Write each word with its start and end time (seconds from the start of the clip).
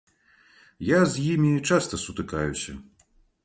Я 0.87 0.99
з 1.11 1.27
імі 1.33 1.53
часта 1.69 2.03
сутыкаюся. 2.07 2.71